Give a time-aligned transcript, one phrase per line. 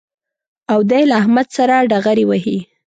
[0.71, 2.57] او دی له احمد سره ډغرې وهي